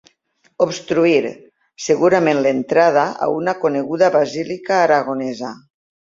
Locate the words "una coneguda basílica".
3.35-4.81